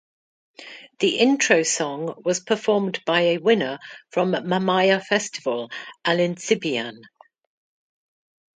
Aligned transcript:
The 0.97 1.19
intro 1.19 1.61
song 1.61 2.19
was 2.25 2.39
performed 2.39 3.03
by 3.05 3.21
a 3.21 3.37
winner 3.37 3.77
from 4.09 4.31
Mamaia 4.31 4.99
Festival, 5.05 5.69
Alin 6.03 6.37
Cibian. 6.37 7.03